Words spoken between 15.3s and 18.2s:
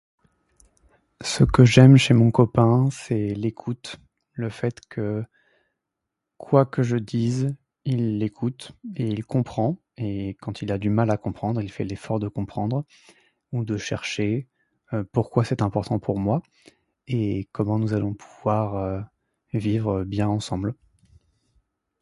c’est important pour moi, et comment nous allons